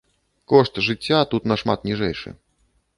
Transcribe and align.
Кошт 0.53 0.81
жыцця 0.87 1.21
тут 1.35 1.47
нашмат 1.55 1.79
ніжэйшы. 1.93 2.39